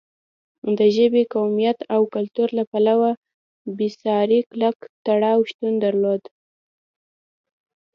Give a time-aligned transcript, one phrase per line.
[0.77, 3.11] د ژبې، قومیت او کلتور له پلوه
[3.77, 6.21] بېساری کلک تړاو شتون درلود.